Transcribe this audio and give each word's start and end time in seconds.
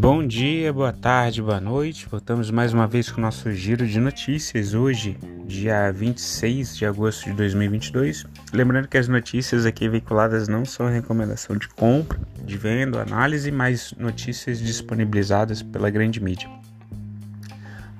Bom 0.00 0.24
dia, 0.24 0.72
boa 0.72 0.92
tarde, 0.92 1.42
boa 1.42 1.60
noite. 1.60 2.06
Voltamos 2.08 2.52
mais 2.52 2.72
uma 2.72 2.86
vez 2.86 3.10
com 3.10 3.20
o 3.20 3.24
nosso 3.24 3.50
giro 3.50 3.84
de 3.84 3.98
notícias 3.98 4.72
hoje, 4.72 5.18
dia 5.44 5.90
26 5.90 6.76
de 6.76 6.86
agosto 6.86 7.24
de 7.24 7.32
2022. 7.32 8.24
Lembrando 8.52 8.86
que 8.86 8.96
as 8.96 9.08
notícias 9.08 9.66
aqui 9.66 9.88
veiculadas 9.88 10.46
não 10.46 10.64
são 10.64 10.88
recomendação 10.88 11.56
de 11.56 11.66
compra, 11.70 12.16
de 12.44 12.56
venda, 12.56 13.02
análise, 13.02 13.50
mas 13.50 13.92
notícias 13.98 14.60
disponibilizadas 14.60 15.62
pela 15.62 15.90
grande 15.90 16.22
mídia. 16.22 16.48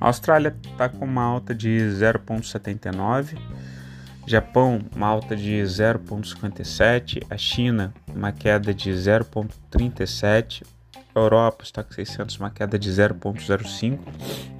A 0.00 0.07
Austrália 0.07 0.54
está 0.71 0.89
com 0.89 1.04
uma 1.04 1.25
alta 1.25 1.53
de 1.53 1.80
0,79, 1.80 3.36
Japão 4.25 4.80
uma 4.94 5.08
alta 5.08 5.35
de 5.35 5.61
0,57, 5.62 7.25
a 7.29 7.36
China 7.36 7.93
uma 8.14 8.30
queda 8.30 8.72
de 8.72 8.89
0,37, 8.89 10.62
a 11.18 11.22
Europa, 11.22 11.58
o 11.61 11.64
estoque 11.64 11.95
600, 11.95 12.39
uma 12.39 12.50
queda 12.50 12.79
de 12.79 12.90
0,05. 12.90 13.99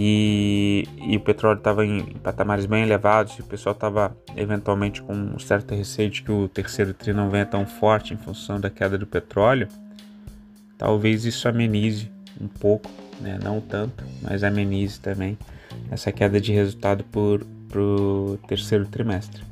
e, 0.00 0.84
e 1.08 1.16
o 1.16 1.20
petróleo 1.20 1.58
estava 1.58 1.84
em 1.84 2.04
patamares 2.22 2.66
bem 2.66 2.84
elevados 2.84 3.36
e 3.36 3.40
o 3.40 3.44
pessoal 3.44 3.72
estava 3.72 4.16
eventualmente 4.36 5.02
com 5.02 5.12
um 5.12 5.40
certo 5.40 5.74
receio 5.74 6.08
de 6.08 6.22
que 6.22 6.30
o 6.30 6.46
terceiro 6.48 6.94
tri 6.94 7.12
não 7.12 7.28
venha 7.28 7.44
tão 7.44 7.66
forte 7.66 8.14
em 8.14 8.16
função 8.16 8.60
da 8.60 8.70
queda 8.70 8.96
do 8.96 9.08
petróleo, 9.08 9.66
talvez 10.78 11.24
isso 11.24 11.48
amenize 11.48 12.08
um 12.40 12.46
pouco, 12.46 12.88
né? 13.20 13.40
não 13.42 13.60
tanto, 13.60 14.04
mas 14.22 14.44
amenize 14.44 15.00
também 15.00 15.36
essa 15.90 16.12
queda 16.12 16.40
de 16.40 16.52
resultado 16.52 17.02
por 17.02 17.44
o 17.74 18.38
terceiro 18.46 18.86
trimestre. 18.86 19.42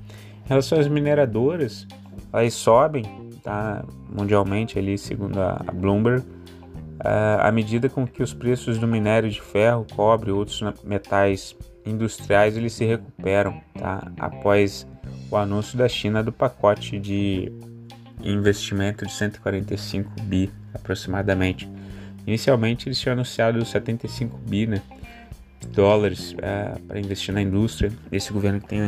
Em 0.45 0.49
relação 0.49 0.79
às 0.79 0.87
mineradoras, 0.87 1.89
elas 2.33 2.55
sobem 2.55 3.03
tá? 3.43 3.85
mundialmente 4.09 4.79
ali 4.79 4.97
segundo 4.97 5.41
a 5.41 5.57
Bloomberg 5.75 6.25
à 6.99 7.51
medida 7.53 7.89
com 7.89 8.07
que 8.07 8.23
os 8.23 8.33
preços 8.33 8.79
do 8.79 8.87
minério 8.87 9.31
de 9.31 9.41
ferro, 9.41 9.87
cobre 9.95 10.31
e 10.31 10.33
outros 10.33 10.63
metais 10.85 11.57
industriais 11.85 12.57
eles 12.57 12.73
se 12.73 12.85
recuperam 12.85 13.61
tá? 13.79 14.11
após 14.19 14.87
o 15.31 15.37
anúncio 15.37 15.79
da 15.79 15.89
China 15.89 16.23
do 16.23 16.33
pacote 16.33 16.99
de 16.99 17.53
investimento 18.23 19.07
de 19.07 19.13
145 19.13 20.11
bi 20.23 20.51
aproximadamente. 20.75 21.69
Inicialmente 22.27 22.89
eles 22.89 22.99
tinham 22.99 23.13
anunciado 23.13 23.65
75 23.65 24.37
bi 24.39 24.67
né, 24.67 24.83
dólares 25.69 26.35
é, 26.39 26.79
para 26.87 26.99
investir 26.99 27.33
na 27.33 27.41
indústria. 27.41 27.93
Esse 28.11 28.33
governo 28.33 28.61
tem 28.61 28.81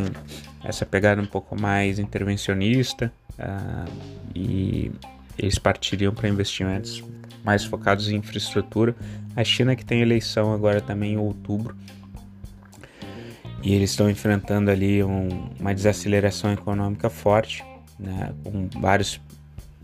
essa 0.64 0.84
pegada 0.84 1.22
um 1.22 1.26
pouco 1.26 1.60
mais 1.60 1.98
intervencionista 1.98 3.12
uh, 3.38 3.90
e 4.34 4.90
eles 5.38 5.58
partiriam 5.58 6.12
para 6.12 6.28
investimentos 6.28 7.04
mais 7.48 7.64
focados 7.64 8.10
em 8.10 8.16
infraestrutura. 8.16 8.94
A 9.34 9.42
China 9.42 9.74
que 9.74 9.82
tem 9.82 10.02
eleição 10.02 10.52
agora 10.52 10.82
também 10.82 11.14
em 11.14 11.16
outubro 11.16 11.74
e 13.62 13.74
eles 13.74 13.88
estão 13.90 14.10
enfrentando 14.10 14.70
ali 14.70 15.02
um, 15.02 15.48
uma 15.58 15.74
desaceleração 15.74 16.52
econômica 16.52 17.08
forte, 17.08 17.64
né, 17.98 18.34
com 18.44 18.68
vários 18.78 19.18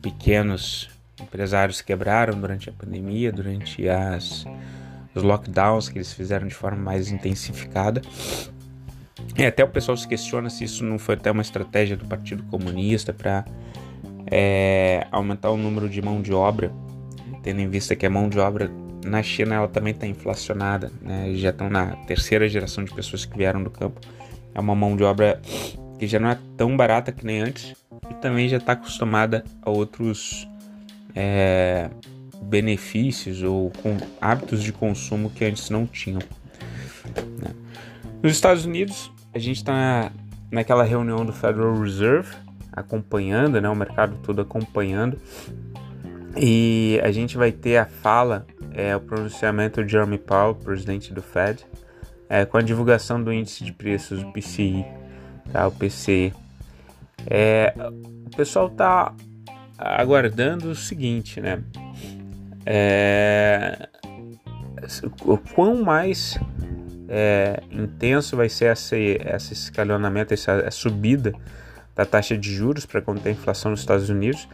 pequenos 0.03 0.91
empresários 1.19 1.81
quebraram 1.81 2.39
durante 2.39 2.69
a 2.69 2.73
pandemia, 2.73 3.33
durante 3.33 3.89
as, 3.89 4.45
os 5.15 5.23
lockdowns 5.23 5.89
que 5.89 5.97
eles 5.97 6.13
fizeram 6.13 6.47
de 6.47 6.55
forma 6.55 6.77
mais 6.77 7.11
intensificada. 7.11 8.03
E 9.39 9.43
até 9.43 9.65
o 9.65 9.69
pessoal 9.69 9.97
se 9.97 10.07
questiona 10.07 10.51
se 10.51 10.65
isso 10.65 10.85
não 10.85 10.99
foi 10.99 11.15
até 11.15 11.31
uma 11.31 11.41
estratégia 11.41 11.97
do 11.97 12.05
Partido 12.05 12.43
Comunista 12.45 13.11
para 13.11 13.43
é, 14.27 15.07
aumentar 15.11 15.51
o 15.51 15.57
número 15.57 15.89
de 15.89 16.03
mão 16.03 16.21
de 16.21 16.33
obra 16.33 16.71
tendo 17.45 17.61
em 17.61 17.69
vista 17.69 17.95
que 17.95 18.07
a 18.07 18.11
mão 18.11 18.29
de 18.29 18.39
obra 18.39 18.71
na 19.05 19.23
China 19.23 19.57
ela 19.57 19.69
também 19.69 19.93
está 19.93 20.07
inflacionada, 20.07 20.91
né? 21.03 21.31
já 21.35 21.51
estão 21.51 21.69
na 21.69 21.95
terceira 22.07 22.49
geração 22.49 22.83
de 22.83 22.93
pessoas 22.93 23.27
que 23.27 23.37
vieram 23.37 23.63
do 23.63 23.71
campo. 23.71 24.01
É 24.55 24.59
uma 24.59 24.75
mão 24.75 24.97
de 24.97 25.05
obra 25.05 25.41
que 25.99 26.07
já 26.07 26.19
não 26.19 26.31
é 26.31 26.39
tão 26.57 26.75
barata 26.75 27.13
que 27.13 27.25
nem 27.25 27.43
antes 27.43 27.77
e 28.11 28.15
também 28.15 28.49
já 28.49 28.57
está 28.57 28.73
acostumada 28.73 29.45
a 29.61 29.71
outros 29.71 30.49
é, 31.15 31.91
benefícios 32.43 33.43
ou 33.43 33.71
hábitos 34.19 34.63
de 34.63 34.73
consumo 34.73 35.29
que 35.29 35.45
antes 35.45 35.69
não 35.69 35.87
tinham. 35.87 36.23
Né? 37.43 37.51
Nos 38.23 38.33
Estados 38.33 38.65
Unidos, 38.65 39.13
a 39.35 39.39
gente 39.39 39.59
está 39.59 39.73
na, 39.73 40.13
naquela 40.51 40.83
reunião 40.83 41.27
do 41.27 41.33
Federal 41.33 41.79
Reserve, 41.79 42.35
acompanhando, 42.73 43.61
né, 43.61 43.69
o 43.69 43.77
mercado 43.77 44.17
todo 44.23 44.41
acompanhando 44.41 45.21
e 46.37 47.01
a 47.03 47.11
gente 47.13 47.37
vai 47.37 47.53
ter 47.53 47.77
a 47.77 47.87
fala, 47.87 48.47
é, 48.73 48.95
o 48.97 49.01
pronunciamento 49.01 49.85
de 49.85 49.93
Jeremy 49.93 50.19
Powell, 50.19 50.55
presidente 50.55 51.13
do 51.13 51.23
Fed, 51.23 51.65
é, 52.29 52.45
com 52.45 52.57
a 52.57 52.63
divulgação 52.63 53.23
do 53.23 53.33
índice 53.33 53.65
de 53.65 53.73
preços 53.73 54.23
do 54.23 54.33
PCI, 54.33 54.85
tá, 55.53 55.67
o 55.69 55.73
PCE. 55.73 56.33
É, 57.27 57.73
o 58.27 58.37
pessoal 58.37 58.67
está 58.67 59.15
aguardando 59.79 60.71
o 60.71 60.75
seguinte, 60.75 61.41
né? 61.41 61.63
É, 62.67 63.89
o 65.23 65.37
quão 65.39 65.83
mais 65.83 66.39
é, 67.09 67.63
intenso 67.71 68.37
vai 68.37 68.49
ser 68.49 68.73
esse, 68.73 69.21
esse 69.25 69.53
escalonamento, 69.53 70.35
essa 70.35 70.71
subida 70.71 71.33
da 71.95 72.05
taxa 72.05 72.37
de 72.37 72.53
juros 72.53 72.85
para 72.85 73.01
conter 73.01 73.29
a 73.31 73.33
inflação 73.33 73.71
nos 73.71 73.81
Estados 73.81 74.09
Unidos. 74.09 74.49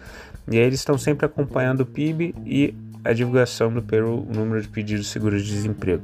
E 0.48 0.58
aí 0.58 0.64
eles 0.64 0.80
estão 0.80 0.96
sempre 0.98 1.26
acompanhando 1.26 1.80
o 1.80 1.86
PIB 1.86 2.34
e 2.44 2.74
a 3.04 3.12
divulgação 3.12 3.72
do 3.72 3.82
payroll, 3.82 4.26
o 4.28 4.34
número 4.34 4.60
de 4.60 4.68
pedidos 4.68 5.06
de 5.06 5.10
seguro 5.10 5.38
de 5.38 5.46
desemprego. 5.46 6.02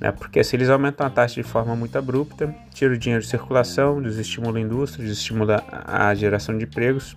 Né? 0.00 0.10
Porque 0.12 0.42
se 0.42 0.56
eles 0.56 0.68
aumentam 0.68 1.06
a 1.06 1.10
taxa 1.10 1.34
de 1.34 1.42
forma 1.42 1.74
muito 1.76 1.96
abrupta, 1.96 2.54
tira 2.72 2.94
o 2.94 2.98
dinheiro 2.98 3.22
de 3.22 3.30
circulação, 3.30 4.02
desestimula 4.02 4.58
a 4.58 4.60
indústria, 4.60 5.04
desestimula 5.04 5.62
a 5.68 6.14
geração 6.14 6.56
de 6.56 6.64
empregos, 6.64 7.16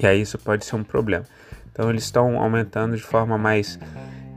e 0.00 0.06
aí 0.06 0.20
isso 0.20 0.38
pode 0.38 0.64
ser 0.64 0.76
um 0.76 0.84
problema. 0.84 1.24
Então 1.72 1.90
eles 1.90 2.04
estão 2.04 2.38
aumentando 2.40 2.96
de 2.96 3.02
forma 3.02 3.38
mais 3.38 3.78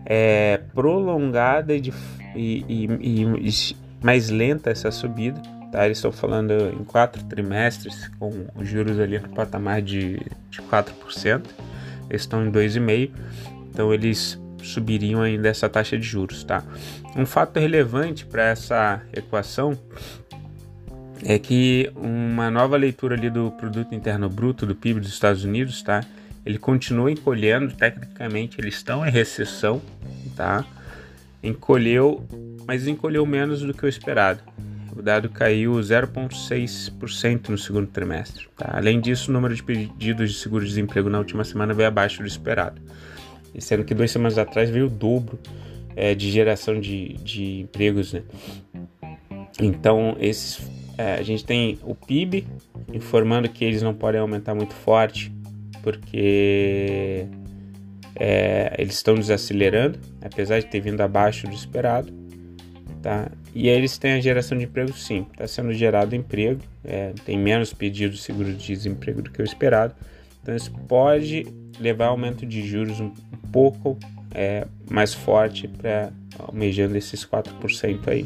é, 0.06 0.62
prolongada 0.74 1.74
e, 1.74 1.82
de, 1.82 1.94
e, 2.36 2.66
e, 2.68 3.50
e, 3.50 3.76
mais 4.02 4.30
lenta 4.30 4.70
essa 4.70 4.92
subida. 4.92 5.42
Tá? 5.74 5.86
Eles 5.86 5.98
estão 5.98 6.12
falando 6.12 6.52
em 6.52 6.84
quatro 6.84 7.24
trimestres, 7.24 8.08
com 8.20 8.46
os 8.56 8.70
juros 8.70 9.00
ali 9.00 9.18
no 9.18 9.30
patamar 9.30 9.82
de, 9.82 10.20
de 10.52 10.62
4%. 10.62 11.42
Eles 12.08 12.22
estão 12.22 12.46
em 12.46 12.52
2,5%. 12.52 13.10
Então 13.72 13.92
eles 13.92 14.40
subiriam 14.62 15.20
ainda 15.24 15.50
essa 15.50 15.68
taxa 15.68 15.98
de 15.98 16.06
juros. 16.06 16.44
Tá? 16.44 16.64
Um 17.16 17.26
fato 17.26 17.60
relevante 17.60 18.24
para 18.24 18.50
essa 18.50 19.02
equação 19.12 19.76
é 21.24 21.40
que 21.40 21.92
uma 21.96 22.52
nova 22.52 22.78
leitura 22.78 23.16
ali 23.16 23.32
do 23.32 23.50
produto 23.54 23.96
interno 23.96 24.30
bruto 24.30 24.68
do 24.68 24.76
PIB 24.76 25.00
dos 25.00 25.10
Estados 25.10 25.44
Unidos, 25.44 25.82
tá? 25.82 26.04
Ele 26.46 26.60
continua 26.60 27.10
encolhendo, 27.10 27.74
tecnicamente 27.74 28.60
eles 28.60 28.76
estão 28.76 29.04
em 29.08 29.10
recessão, 29.10 29.82
tá? 30.36 30.64
Encolheu, 31.42 32.24
mas 32.68 32.88
encolheu 32.88 33.26
menos 33.26 33.62
do 33.62 33.74
que 33.74 33.86
o 33.86 33.90
esperado. 33.90 34.53
O 34.96 35.02
dado 35.02 35.28
caiu 35.30 35.74
0,6% 35.74 37.50
no 37.50 37.58
segundo 37.58 37.88
trimestre. 37.88 38.48
Tá? 38.56 38.70
Além 38.74 39.02
disso, 39.02 39.32
o 39.32 39.34
número 39.34 39.56
de 39.56 39.64
pedidos 39.64 40.32
de 40.32 40.38
seguro-desemprego 40.38 41.10
na 41.10 41.18
última 41.18 41.44
semana 41.44 41.74
veio 41.74 41.88
abaixo 41.88 42.22
do 42.22 42.28
esperado. 42.28 42.80
E 43.56 43.62
sendo 43.62 43.84
que 43.84 43.96
duas 43.96 44.12
semanas 44.12 44.38
atrás 44.38 44.70
veio 44.70 44.86
o 44.86 44.90
dobro 44.90 45.40
é, 45.96 46.14
de 46.14 46.30
geração 46.30 46.80
de, 46.80 47.14
de 47.24 47.62
empregos. 47.62 48.14
Né? 48.14 48.22
Então, 49.60 50.16
esses, 50.20 50.60
é, 50.98 51.16
a 51.16 51.24
gente 51.24 51.44
tem 51.44 51.80
o 51.84 51.96
PIB 51.96 52.46
informando 52.94 53.50
que 53.50 53.66
eles 53.66 53.82
não 53.82 53.96
podem 53.96 54.22
aumentar 54.22 54.54
muito 54.54 54.76
forte 54.76 55.32
porque 55.82 57.26
é, 58.16 58.76
eles 58.78 58.94
estão 58.94 59.16
desacelerando, 59.16 60.00
apesar 60.22 60.60
de 60.60 60.68
ter 60.68 60.80
vindo 60.80 61.02
abaixo 61.02 61.48
do 61.48 61.54
esperado. 61.54 62.14
Tá? 63.02 63.30
E 63.56 63.68
eles 63.68 63.98
têm 63.98 64.14
a 64.14 64.20
geração 64.20 64.58
de 64.58 64.66
emprego, 64.66 64.94
sim, 64.94 65.28
está 65.32 65.48
sendo 65.48 65.74
gerado 65.74 66.16
emprego, 66.16 66.62
é, 66.84 67.14
tem 67.24 67.38
menos 67.38 67.72
pedidos 67.72 68.18
de 68.18 68.24
seguro 68.24 68.52
de 68.52 68.68
desemprego 68.68 69.22
do 69.22 69.30
que 69.30 69.42
o 69.42 69.46
esperado. 69.46 69.94
Então 70.42 70.56
isso 70.56 70.72
pode 70.88 71.46
levar 71.80 72.06
a 72.06 72.10
aumento 72.10 72.46
de 72.46 72.68
juros 72.68 73.00
um, 73.00 73.06
um 73.06 73.52
pouco 73.52 73.98
é, 74.34 74.66
mais 74.90 75.14
forte 75.14 75.68
para 75.68 76.12
almejando 76.40 76.98
esses 76.98 77.26
4% 77.26 78.08
aí. 78.08 78.26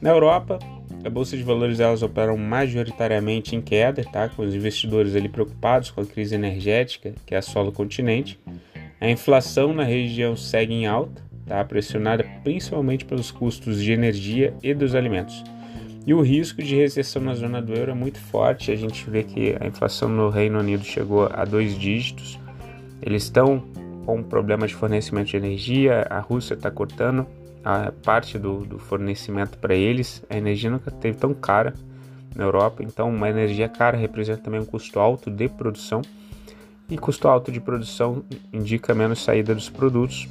Na 0.00 0.10
Europa, 0.10 0.58
a 1.04 1.10
bolsa 1.10 1.36
de 1.36 1.42
valores 1.42 1.78
elas 1.78 2.02
operam 2.02 2.36
majoritariamente 2.36 3.54
em 3.54 3.60
queda, 3.60 4.02
tá? 4.04 4.28
Com 4.28 4.42
os 4.42 4.54
investidores 4.54 5.14
ali 5.14 5.28
preocupados 5.28 5.90
com 5.90 6.00
a 6.00 6.06
crise 6.06 6.34
energética 6.34 7.14
que 7.26 7.34
assola 7.34 7.68
o 7.68 7.72
continente. 7.72 8.38
A 9.00 9.08
inflação 9.08 9.72
na 9.72 9.84
região 9.84 10.36
segue 10.36 10.74
em 10.74 10.86
alta, 10.86 11.22
tá? 11.50 11.64
Pressionada 11.64 12.24
principalmente 12.44 13.04
pelos 13.04 13.32
custos 13.32 13.82
de 13.82 13.90
energia 13.90 14.54
e 14.62 14.72
dos 14.72 14.94
alimentos. 14.94 15.42
E 16.06 16.14
o 16.14 16.22
risco 16.22 16.62
de 16.62 16.76
recessão 16.76 17.20
na 17.20 17.34
zona 17.34 17.60
do 17.60 17.74
euro 17.74 17.90
é 17.90 17.94
muito 17.94 18.20
forte. 18.20 18.70
A 18.70 18.76
gente 18.76 19.10
vê 19.10 19.24
que 19.24 19.56
a 19.60 19.66
inflação 19.66 20.08
no 20.08 20.30
Reino 20.30 20.60
Unido 20.60 20.84
chegou 20.84 21.28
a 21.30 21.44
dois 21.44 21.76
dígitos. 21.76 22.38
Eles 23.02 23.24
estão 23.24 23.64
com 24.06 24.22
problemas 24.22 24.70
de 24.70 24.76
fornecimento 24.76 25.26
de 25.26 25.36
energia. 25.36 26.06
A 26.08 26.20
Rússia 26.20 26.54
está 26.54 26.70
cortando 26.70 27.26
a 27.64 27.92
parte 28.04 28.38
do, 28.38 28.64
do 28.64 28.78
fornecimento 28.78 29.58
para 29.58 29.74
eles. 29.74 30.22
A 30.30 30.38
energia 30.38 30.70
nunca 30.70 30.90
teve 30.90 31.18
tão 31.18 31.34
cara 31.34 31.74
na 32.34 32.44
Europa, 32.44 32.84
então 32.84 33.10
uma 33.10 33.28
energia 33.28 33.68
cara 33.68 33.98
representa 33.98 34.44
também 34.44 34.60
um 34.60 34.64
custo 34.64 35.00
alto 35.00 35.28
de 35.28 35.48
produção. 35.48 36.00
E 36.88 36.96
custo 36.96 37.26
alto 37.26 37.50
de 37.50 37.60
produção 37.60 38.24
indica 38.52 38.94
menos 38.94 39.22
saída 39.22 39.54
dos 39.54 39.68
produtos, 39.68 40.28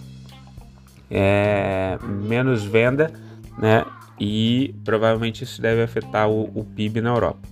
é, 1.09 1.97
menos 2.03 2.63
venda, 2.63 3.11
né? 3.57 3.85
E 4.19 4.75
provavelmente 4.83 5.43
isso 5.43 5.61
deve 5.61 5.81
afetar 5.81 6.29
o, 6.29 6.43
o 6.53 6.63
PIB 6.63 7.01
na 7.01 7.09
Europa. 7.09 7.47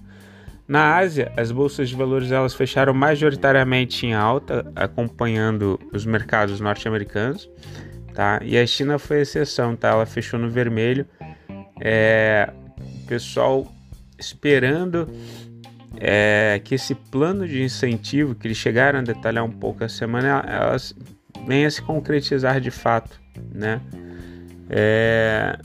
Na 0.68 0.98
Ásia, 0.98 1.32
as 1.38 1.50
bolsas 1.50 1.88
de 1.88 1.96
valores 1.96 2.30
elas 2.32 2.54
fecharam 2.54 2.94
majoritariamente 2.94 4.06
em 4.06 4.14
alta, 4.14 4.70
acompanhando 4.76 5.80
os 5.94 6.06
mercados 6.06 6.60
norte-americanos 6.60 7.50
tá? 8.18 8.40
E 8.44 8.58
a 8.58 8.66
China 8.66 8.98
foi 8.98 9.22
exceção, 9.22 9.76
tá? 9.76 9.90
Ela 9.90 10.08
fechou 10.08 10.40
no 10.40 10.50
vermelho. 10.50 11.06
É, 11.80 12.52
pessoal 13.06 13.72
esperando 14.18 15.08
é, 15.98 16.60
que 16.64 16.74
esse 16.74 16.96
plano 16.96 17.48
de 17.48 17.62
incentivo 17.62 18.34
que 18.34 18.48
eles 18.48 18.58
chegaram 18.58 19.00
a 19.00 19.02
detalhar 19.04 19.46
um 19.46 19.52
pouco 19.52 19.84
a 19.84 19.90
semana, 19.90 20.44
elas 20.48 20.96
venha 21.48 21.72
se 21.72 21.82
concretizar 21.82 22.60
de 22.60 22.70
fato, 22.70 23.20
né? 23.54 23.82
É, 24.70 25.58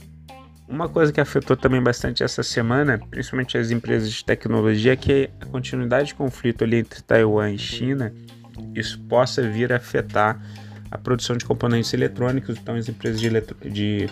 uma 0.67 0.87
coisa 0.87 1.11
que 1.11 1.19
afetou 1.19 1.57
também 1.57 1.83
bastante 1.83 2.23
essa 2.23 2.41
semana, 2.41 2.97
principalmente 3.09 3.57
as 3.57 3.69
empresas 3.69 4.11
de 4.11 4.23
tecnologia, 4.23 4.93
é 4.93 4.95
que 4.95 5.29
a 5.41 5.45
continuidade 5.45 6.07
de 6.07 6.15
conflito 6.15 6.63
ali 6.63 6.77
entre 6.77 7.01
Taiwan 7.01 7.51
e 7.51 7.57
China, 7.57 8.13
isso 8.73 8.99
possa 9.01 9.41
vir 9.41 9.73
a 9.73 9.75
afetar 9.75 10.41
a 10.89 10.97
produção 10.97 11.35
de 11.35 11.43
componentes 11.43 11.93
eletrônicos, 11.93 12.57
então 12.57 12.75
as 12.75 12.87
empresas 12.87 13.19
de, 13.19 13.29
de, 13.69 14.09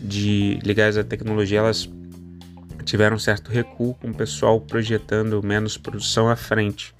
de 0.00 0.58
ligadas 0.64 0.98
à 0.98 1.04
tecnologia 1.04 1.60
elas 1.60 1.88
tiveram 2.84 3.16
um 3.16 3.18
certo 3.18 3.50
recuo 3.50 3.94
com 3.94 4.08
o 4.08 4.14
pessoal 4.14 4.60
projetando 4.60 5.40
menos 5.42 5.78
produção 5.78 6.28
à 6.28 6.34
frente. 6.34 6.92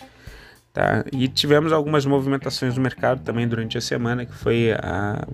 Tá? 0.73 1.05
E 1.13 1.29
tivemos 1.29 1.73
algumas 1.73 2.07
movimentações 2.07 2.77
no 2.77 2.83
mercado 2.83 3.23
também 3.23 3.47
durante 3.47 3.77
a 3.77 3.81
semana, 3.81 4.25
que 4.25 4.33
foi 4.33 4.73
a, 4.73 5.27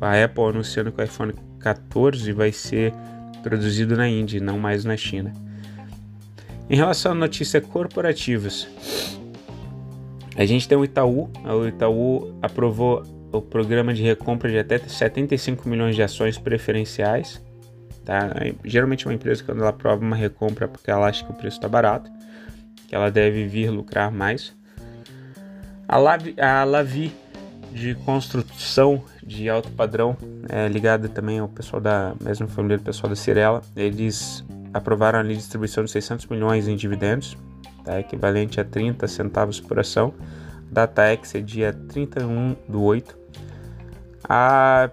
a 0.00 0.24
Apple 0.24 0.44
anunciando 0.44 0.92
que 0.92 1.00
o 1.00 1.04
iPhone 1.04 1.34
14 1.58 2.32
vai 2.32 2.52
ser 2.52 2.92
produzido 3.42 3.96
na 3.96 4.08
Índia, 4.08 4.40
não 4.40 4.58
mais 4.58 4.84
na 4.84 4.96
China. 4.96 5.32
Em 6.70 6.76
relação 6.76 7.12
a 7.12 7.14
notícias 7.14 7.64
corporativas, 7.66 8.68
a 10.36 10.44
gente 10.44 10.68
tem 10.68 10.78
o 10.78 10.84
Itaú, 10.84 11.28
o 11.44 11.66
Itaú 11.66 12.38
aprovou 12.40 13.02
o 13.32 13.42
programa 13.42 13.92
de 13.92 14.02
recompra 14.02 14.48
de 14.48 14.58
até 14.58 14.78
75 14.78 15.68
milhões 15.68 15.96
de 15.96 16.02
ações 16.02 16.38
preferenciais. 16.38 17.42
Tá? 18.04 18.30
Geralmente 18.64 19.06
uma 19.06 19.14
empresa 19.14 19.42
quando 19.42 19.60
ela 19.60 19.70
aprova 19.70 20.02
uma 20.02 20.16
recompra 20.16 20.66
é 20.66 20.68
porque 20.68 20.90
ela 20.90 21.08
acha 21.08 21.24
que 21.24 21.32
o 21.32 21.34
preço 21.34 21.56
está 21.56 21.68
barato, 21.68 22.10
que 22.86 22.94
ela 22.94 23.10
deve 23.10 23.46
vir 23.46 23.70
lucrar 23.70 24.10
mais. 24.10 24.54
A 25.88 25.98
Lavi, 25.98 26.34
a 26.40 26.64
Lavi 26.64 27.14
de 27.72 27.94
construção 27.96 29.02
de 29.22 29.48
alto 29.48 29.70
padrão, 29.72 30.16
é, 30.48 30.68
ligada 30.68 31.08
também 31.08 31.38
ao 31.38 31.48
pessoal 31.48 31.80
da 31.80 32.14
mesma 32.20 32.46
família 32.46 32.78
do 32.78 32.84
pessoal 32.84 33.10
da 33.10 33.16
Cirela, 33.16 33.62
eles 33.74 34.44
aprovaram 34.72 35.18
a 35.18 35.22
distribuição 35.22 35.84
de 35.84 35.90
600 35.90 36.26
milhões 36.26 36.68
em 36.68 36.76
dividendos 36.76 37.36
tá? 37.84 38.00
equivalente 38.00 38.60
a 38.60 38.64
30 38.64 39.06
centavos 39.06 39.60
por 39.60 39.78
ação. 39.78 40.12
DataX 40.70 41.34
é 41.34 41.40
dia 41.40 41.72
31 41.72 42.56
do 42.68 42.82
8. 42.82 43.16
A 44.28 44.90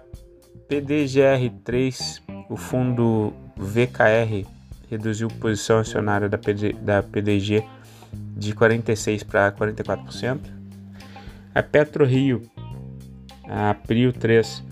PDGR3, 0.68 2.22
o 2.48 2.56
fundo 2.56 3.32
VKR, 3.56 4.46
reduziu 4.88 5.28
a 5.28 5.40
posição 5.40 5.78
acionária 5.78 6.28
da, 6.28 6.38
PD, 6.38 6.74
da 6.74 7.02
PDG 7.02 7.64
de 8.36 8.54
46% 8.54 9.24
para 9.24 9.50
44%. 9.52 10.61
A 11.54 11.62
PetroRio, 11.62 12.42
a 13.44 13.74
Prio 13.74 14.12
3, 14.12 14.64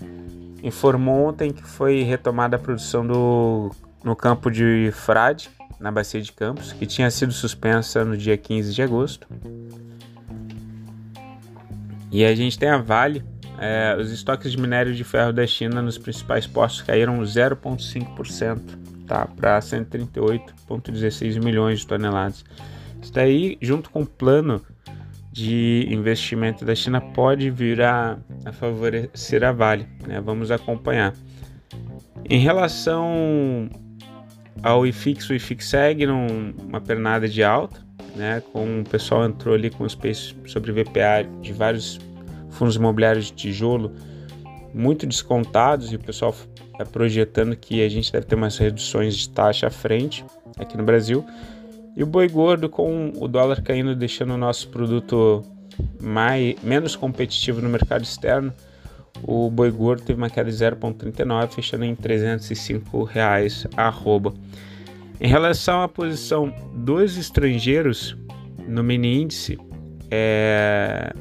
informou 0.63 1.27
ontem 1.27 1.51
que 1.51 1.63
foi 1.63 2.01
retomada 2.01 2.55
a 2.55 2.59
produção 2.59 3.05
do, 3.05 3.71
no 4.03 4.15
campo 4.15 4.49
de 4.49 4.89
Frade, 4.91 5.49
na 5.79 5.91
Bacia 5.91 6.21
de 6.21 6.31
Campos, 6.31 6.73
que 6.73 6.85
tinha 6.85 7.09
sido 7.11 7.33
suspensa 7.33 8.03
no 8.03 8.17
dia 8.17 8.35
15 8.35 8.73
de 8.73 8.81
agosto. 8.81 9.27
E 12.11 12.25
a 12.25 12.35
gente 12.35 12.57
tem 12.57 12.69
a 12.69 12.77
Vale. 12.77 13.23
É, 13.59 13.95
os 13.99 14.11
estoques 14.11 14.51
de 14.51 14.59
minério 14.59 14.93
de 14.93 15.03
ferro 15.03 15.31
da 15.31 15.45
China 15.45 15.83
nos 15.83 15.97
principais 15.97 16.47
postos 16.47 16.81
caíram 16.81 17.19
0,5%, 17.21 18.59
tá, 19.05 19.27
para 19.27 19.59
138,16 19.59 21.43
milhões 21.43 21.81
de 21.81 21.87
toneladas. 21.87 22.43
Isso 22.99 23.13
daí, 23.13 23.57
junto 23.61 23.91
com 23.91 24.01
o 24.01 24.05
plano 24.05 24.61
de 25.31 25.87
investimento 25.89 26.65
da 26.65 26.75
China, 26.75 26.99
pode 26.99 27.49
vir 27.49 27.81
a, 27.81 28.17
a 28.45 28.51
favorecer 28.51 29.43
a 29.43 29.51
Vale. 29.51 29.87
Né? 30.05 30.19
Vamos 30.19 30.51
acompanhar. 30.51 31.13
Em 32.29 32.39
relação 32.39 33.69
ao 34.61 34.85
IFIX, 34.85 35.29
o 35.29 35.33
IFIX 35.33 35.65
segue 35.65 36.05
numa 36.05 36.81
pernada 36.81 37.27
de 37.27 37.43
alta, 37.43 37.81
né? 38.15 38.41
Com 38.51 38.81
o 38.81 38.83
pessoal 38.83 39.25
entrou 39.25 39.55
ali 39.55 39.69
com 39.69 39.83
os 39.83 39.95
preços 39.95 40.35
sobre 40.45 40.71
VPA 40.71 41.27
de 41.41 41.53
vários 41.53 41.99
fundos 42.49 42.75
imobiliários 42.75 43.27
de 43.27 43.33
tijolo 43.33 43.93
muito 44.73 45.05
descontados 45.05 45.91
e 45.91 45.95
o 45.95 45.99
pessoal 45.99 46.35
é 46.79 46.83
projetando 46.85 47.55
que 47.55 47.83
a 47.83 47.89
gente 47.89 48.11
deve 48.11 48.25
ter 48.25 48.35
umas 48.35 48.57
reduções 48.57 49.15
de 49.15 49.29
taxa 49.29 49.67
à 49.67 49.69
frente 49.69 50.25
aqui 50.57 50.77
no 50.77 50.83
Brasil. 50.83 51.25
E 51.95 52.03
o 52.03 52.05
boi 52.07 52.27
gordo 52.27 52.69
com 52.69 53.11
o 53.19 53.27
dólar 53.27 53.61
caindo, 53.61 53.95
deixando 53.95 54.33
o 54.33 54.37
nosso 54.37 54.69
produto 54.69 55.43
mais, 56.01 56.55
menos 56.63 56.95
competitivo 56.95 57.61
no 57.61 57.69
mercado 57.69 58.03
externo. 58.03 58.53
O 59.23 59.49
boi 59.49 59.69
gordo 59.69 60.03
teve 60.03 60.17
uma 60.17 60.29
queda 60.29 60.49
de 60.49 60.55
0,39, 60.57 61.49
fechando 61.49 61.83
em 61.83 61.93
305 61.95 63.03
reais 63.03 63.67
arroba. 63.75 64.33
Em 65.19 65.27
relação 65.27 65.83
à 65.83 65.87
posição 65.87 66.51
dos 66.73 67.17
estrangeiros 67.17 68.17
no 68.67 68.83
mini 68.83 69.21
índice, 69.21 69.59
é, 70.09 71.13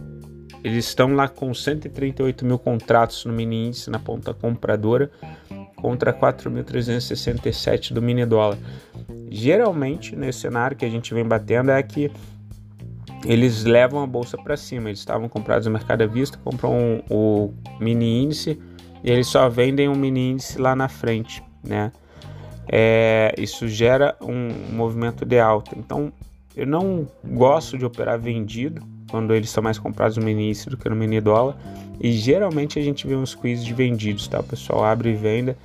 eles 0.64 0.86
estão 0.86 1.14
lá 1.14 1.28
com 1.28 1.52
138 1.52 2.46
mil 2.46 2.58
contratos 2.58 3.24
no 3.24 3.32
mini 3.32 3.66
índice 3.66 3.90
na 3.90 3.98
ponta 3.98 4.32
compradora 4.32 5.10
contra 5.80 6.12
4.367 6.12 7.92
do 7.92 8.02
mini 8.02 8.24
dólar. 8.24 8.58
Geralmente, 9.30 10.16
nesse 10.16 10.40
cenário 10.40 10.76
que 10.76 10.84
a 10.84 10.88
gente 10.88 11.14
vem 11.14 11.24
batendo, 11.24 11.70
é 11.70 11.82
que 11.82 12.10
eles 13.24 13.64
levam 13.64 14.02
a 14.02 14.06
bolsa 14.06 14.36
para 14.36 14.56
cima. 14.56 14.88
Eles 14.88 14.98
estavam 14.98 15.28
comprados 15.28 15.66
no 15.66 15.72
mercado 15.72 16.02
à 16.02 16.06
vista, 16.06 16.38
compram 16.42 17.02
o 17.10 17.52
mini 17.78 18.24
índice 18.24 18.58
e 19.04 19.10
eles 19.10 19.26
só 19.26 19.48
vendem 19.48 19.88
o 19.88 19.92
um 19.92 19.94
mini 19.94 20.30
índice 20.32 20.58
lá 20.58 20.74
na 20.74 20.88
frente, 20.88 21.42
né? 21.62 21.92
É, 22.72 23.34
isso 23.36 23.66
gera 23.66 24.16
um 24.20 24.74
movimento 24.74 25.24
de 25.24 25.38
alta. 25.40 25.76
Então, 25.76 26.12
eu 26.56 26.66
não 26.66 27.08
gosto 27.24 27.76
de 27.76 27.84
operar 27.84 28.18
vendido 28.18 28.82
quando 29.10 29.34
eles 29.34 29.50
são 29.50 29.62
mais 29.62 29.78
comprados 29.78 30.16
no 30.16 30.24
mini 30.24 30.48
índice 30.48 30.70
do 30.70 30.76
que 30.76 30.88
no 30.88 30.94
mini 30.94 31.20
dólar. 31.20 31.56
E 32.00 32.12
geralmente 32.12 32.78
a 32.78 32.82
gente 32.82 33.06
vê 33.06 33.14
uns 33.14 33.34
quizzes 33.34 33.64
de 33.64 33.74
vendidos, 33.74 34.26
tá? 34.26 34.40
O 34.40 34.44
pessoal 34.44 34.84
abre 34.84 35.10
e 35.10 35.14
venda 35.14 35.56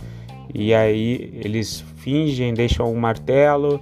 e 0.54 0.74
aí 0.74 1.40
eles 1.44 1.84
fingem, 1.98 2.54
deixam 2.54 2.92
um 2.92 2.96
martelo 2.96 3.82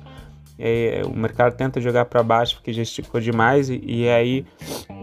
o 1.05 1.17
mercado 1.17 1.55
tenta 1.55 1.81
jogar 1.81 2.05
para 2.05 2.21
baixo 2.21 2.55
porque 2.55 2.71
já 2.71 2.81
esticou 2.81 3.19
demais 3.19 3.69
e, 3.69 3.81
e, 3.83 4.09
aí 4.09 4.45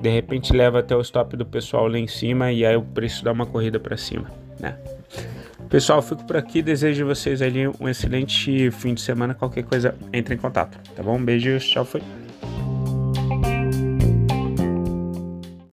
de 0.00 0.09
repente 0.09 0.52
leva 0.52 0.78
até 0.78 0.97
o 0.97 1.00
stop 1.00 1.37
do 1.37 1.45
pessoal 1.45 1.87
lá 1.88 1.99
em 1.99 2.07
cima 2.07 2.52
e 2.52 2.64
aí 2.64 2.76
o 2.76 2.83
preço 2.83 3.25
dá 3.25 3.33
uma 3.33 3.47
corrida 3.47 3.78
para 3.78 3.97
cima, 3.97 4.30
né? 4.59 4.78
Pessoal, 5.69 6.02
fico 6.02 6.25
por 6.25 6.37
aqui. 6.37 6.62
Desejo 6.62 7.07
vocês 7.07 7.40
ali 7.40 7.69
um 7.69 7.88
excelente 7.88 8.73
fim 8.73 8.92
de 8.92 9.00
semana. 9.00 9.35
Qualquer 9.35 9.62
coisa, 9.62 9.95
entre 10.12 10.35
em 10.35 10.38
contato, 10.38 10.76
tá 10.97 11.02
bom? 11.02 11.23
Beijos, 11.23 11.64
tchau, 11.64 11.85
foi. 11.85 12.02